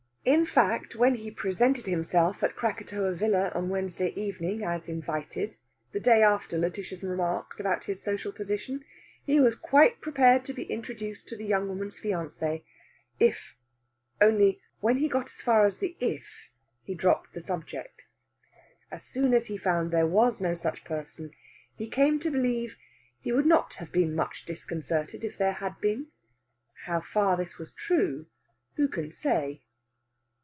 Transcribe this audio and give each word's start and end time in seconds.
In 0.23 0.45
fact, 0.45 0.95
when 0.95 1.15
he 1.15 1.31
presented 1.31 1.87
himself 1.87 2.43
at 2.43 2.55
Krakatoa 2.55 3.15
Villa 3.15 3.51
on 3.55 3.69
Wednesday 3.69 4.09
evening 4.09 4.63
as 4.63 4.87
invited 4.87 5.57
the 5.93 5.99
day 5.99 6.21
after 6.21 6.59
Lætitia's 6.59 7.01
remarks 7.03 7.59
about 7.59 7.85
his 7.85 8.03
social 8.03 8.31
position 8.31 8.85
he 9.25 9.39
was 9.39 9.55
quite 9.55 9.99
prepared 9.99 10.45
to 10.45 10.53
be 10.53 10.61
introduced 10.71 11.27
to 11.27 11.35
the 11.35 11.43
young 11.47 11.67
woman's 11.67 11.99
fiancé, 11.99 12.63
if.... 13.19 13.55
Only, 14.21 14.61
when 14.79 14.97
he 14.97 15.07
got 15.09 15.25
as 15.25 15.41
far 15.41 15.65
as 15.65 15.79
the 15.79 15.97
if, 15.99 16.51
he 16.83 16.93
dropped 16.93 17.33
the 17.33 17.41
subject. 17.41 18.03
As 18.91 19.01
soon 19.03 19.33
as 19.33 19.47
he 19.47 19.57
found 19.57 19.89
there 19.89 20.05
was 20.05 20.39
no 20.39 20.53
such 20.53 20.83
person 20.85 21.31
he 21.75 21.87
came 21.89 22.19
to 22.19 22.29
believe 22.29 22.77
he 23.19 23.31
would 23.31 23.47
not 23.47 23.73
have 23.73 23.91
been 23.91 24.13
much 24.15 24.45
disconcerted 24.45 25.23
if 25.23 25.39
there 25.39 25.53
had 25.53 25.81
been. 25.81 26.09
How 26.85 27.01
far 27.01 27.35
this 27.35 27.57
was 27.57 27.71
true, 27.73 28.27
who 28.75 28.87
can 28.87 29.09
say? 29.11 29.63